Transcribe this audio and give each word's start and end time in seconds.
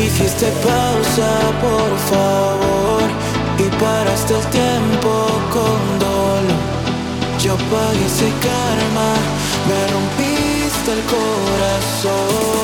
Dijiste 0.00 0.46
pausa, 0.62 1.30
por 1.60 1.92
favor, 2.10 3.02
y 3.58 3.64
paraste 3.82 4.34
el 4.34 4.46
tiempo 4.46 5.10
con 5.54 5.98
dolor. 5.98 6.60
Yo 7.40 7.54
pagué 7.72 8.06
ese 8.06 8.30
karma, 8.46 9.10
me 9.68 9.80
rompiste 9.92 10.92
el 10.92 11.02
corazón. 11.14 12.58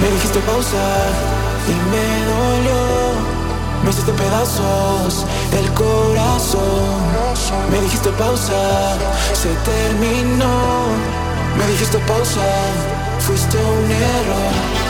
Me 0.00 0.10
dijiste 0.10 0.40
pausa 0.40 0.84
y 1.68 1.74
me 1.90 2.24
dolió. 2.24 2.80
Me 3.84 3.90
hiciste 3.90 4.12
pedazos 4.12 5.26
el 5.58 5.72
corazón. 5.72 7.00
Me 7.70 7.80
dijiste 7.80 8.10
pausa, 8.12 8.96
se 9.32 9.48
terminó. 9.70 10.86
Me 11.56 11.66
dijiste 11.66 11.98
pausa, 11.98 12.40
fuiste 13.18 13.56
un 13.56 13.90
error. 13.90 14.89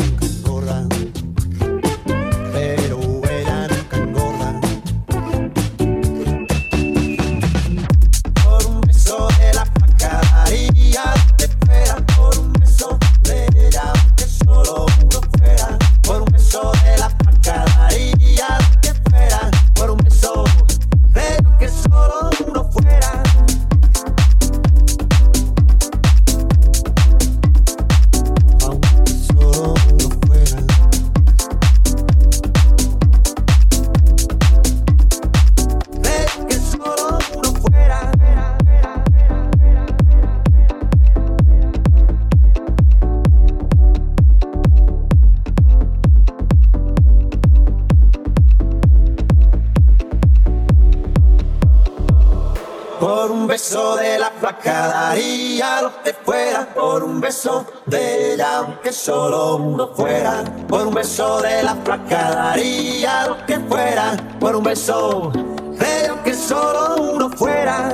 solo 58.89 59.57
uno 59.57 59.87
fuera. 59.95 60.43
Por 60.67 60.87
un 60.87 60.93
beso 60.93 61.41
de 61.41 61.61
la 61.63 61.75
flaca 61.75 62.31
daría 62.31 63.27
lo 63.27 63.45
que 63.45 63.59
fuera. 63.59 64.17
Por 64.39 64.55
un 64.55 64.63
beso 64.63 65.31
de 65.33 66.11
que 66.23 66.33
solo 66.33 66.95
uno 67.13 67.29
fuera. 67.29 67.93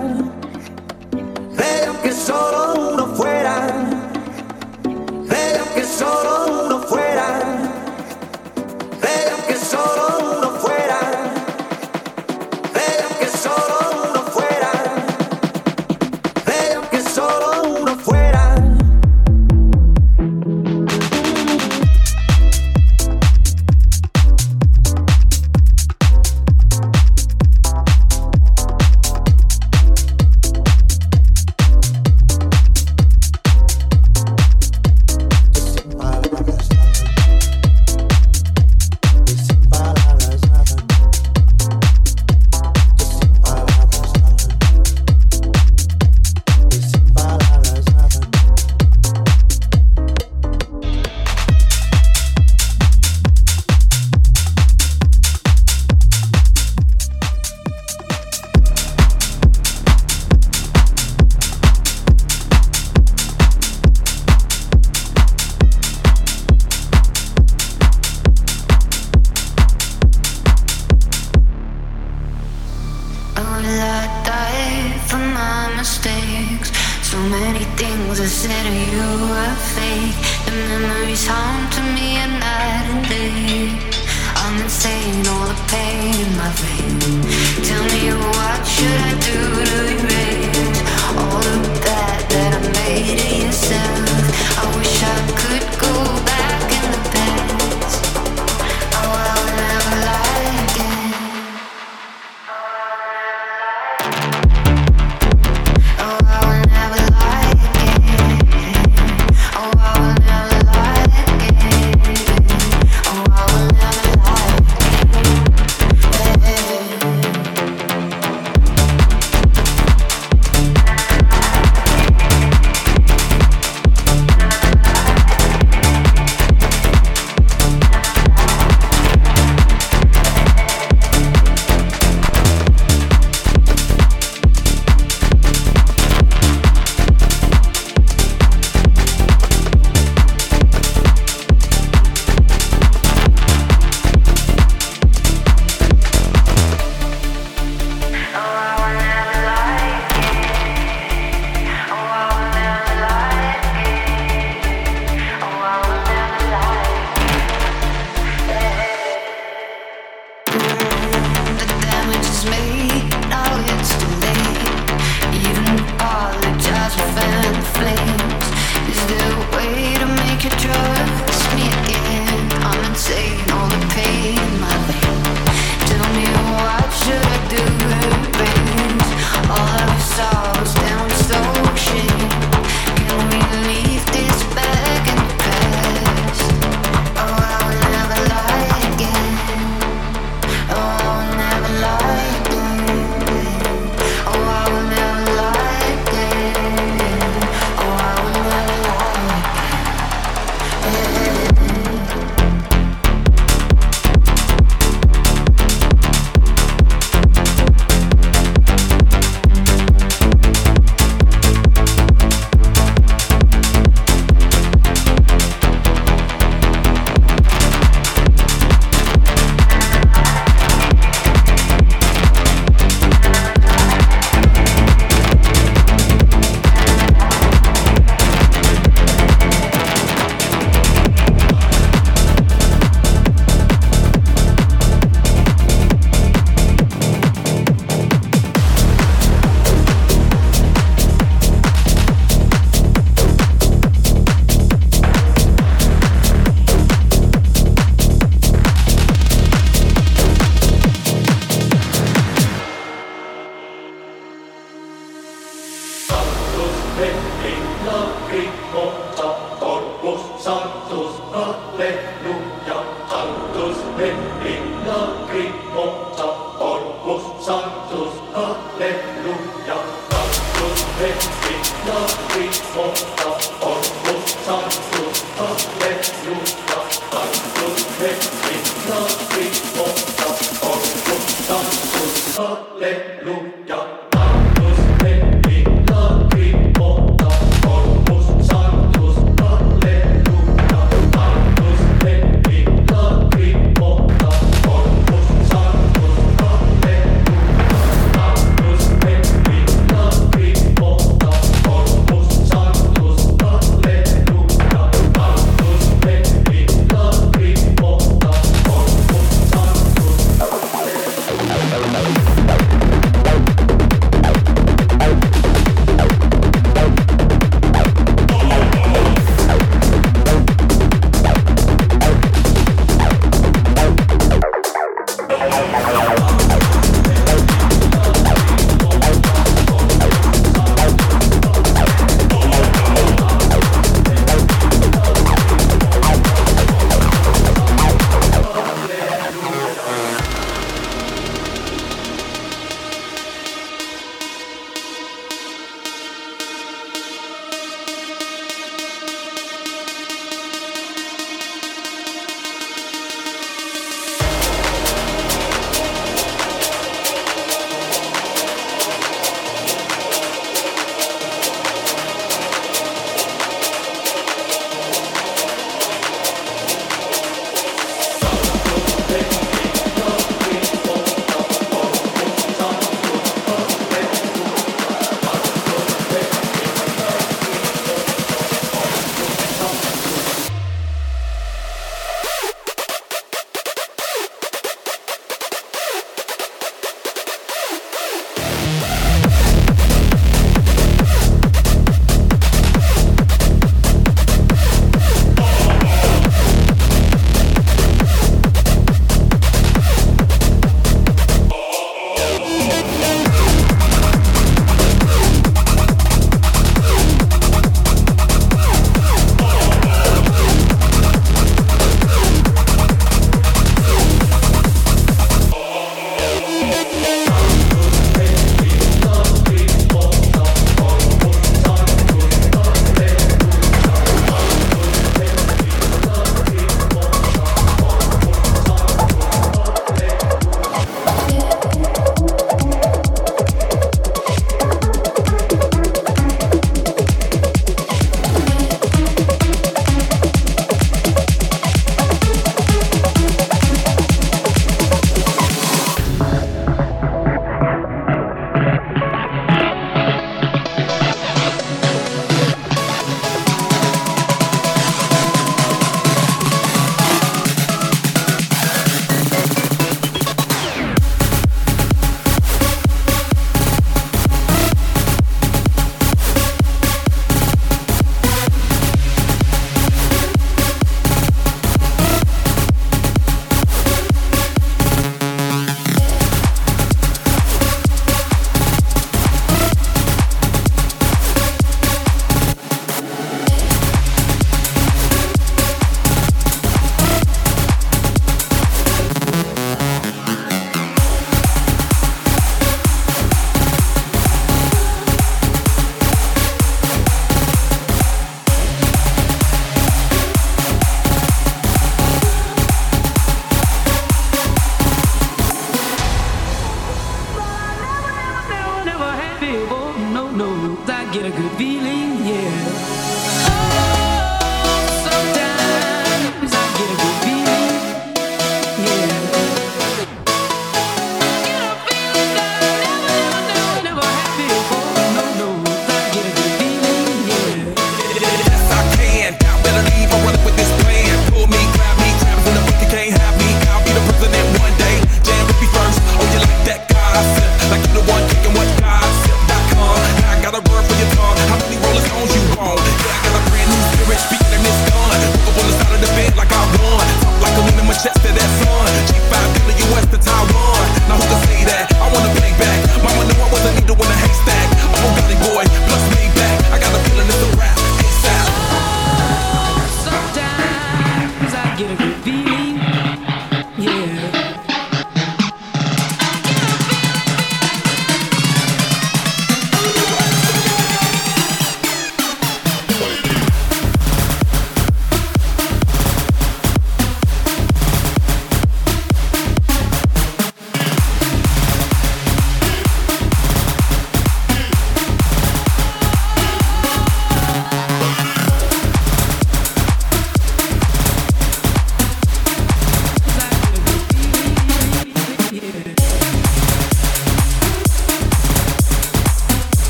De 1.11 1.91
que 2.01 2.11
solo 2.11 2.91
uno 2.93 3.07
fuera. 3.15 3.67
De 4.83 5.61
que 5.75 5.83
solo 5.83 6.63
uno 6.65 6.76